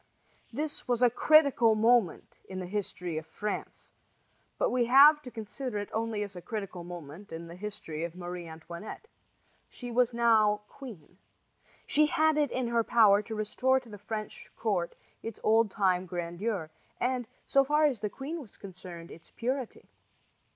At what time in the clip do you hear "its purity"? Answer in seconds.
19.11-19.85